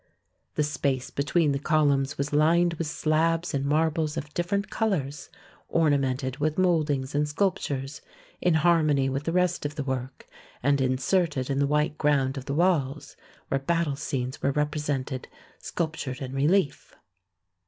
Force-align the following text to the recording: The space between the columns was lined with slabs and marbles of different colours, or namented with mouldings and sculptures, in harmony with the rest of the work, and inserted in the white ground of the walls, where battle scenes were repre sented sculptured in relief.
The 0.55 0.63
space 0.63 1.11
between 1.11 1.51
the 1.51 1.59
columns 1.59 2.17
was 2.17 2.33
lined 2.33 2.73
with 2.73 2.87
slabs 2.87 3.53
and 3.53 3.63
marbles 3.63 4.17
of 4.17 4.33
different 4.33 4.71
colours, 4.71 5.29
or 5.69 5.91
namented 5.91 6.39
with 6.39 6.57
mouldings 6.57 7.13
and 7.13 7.29
sculptures, 7.29 8.01
in 8.41 8.55
harmony 8.55 9.09
with 9.09 9.25
the 9.25 9.31
rest 9.31 9.63
of 9.63 9.75
the 9.75 9.83
work, 9.83 10.25
and 10.63 10.81
inserted 10.81 11.51
in 11.51 11.59
the 11.59 11.67
white 11.67 11.99
ground 11.99 12.35
of 12.35 12.45
the 12.45 12.55
walls, 12.55 13.15
where 13.49 13.59
battle 13.59 13.95
scenes 13.95 14.41
were 14.41 14.51
repre 14.51 14.81
sented 14.81 15.25
sculptured 15.59 16.19
in 16.19 16.33
relief. 16.33 16.95